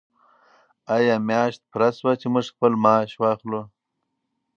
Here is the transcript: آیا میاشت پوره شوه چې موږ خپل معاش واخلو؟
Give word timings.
آیا 0.95 1.15
میاشت 1.27 1.61
پوره 1.71 1.89
شوه 1.97 2.13
چې 2.21 2.27
موږ 2.33 2.45
خپل 2.53 2.71
معاش 2.83 3.11
واخلو؟ 3.21 3.61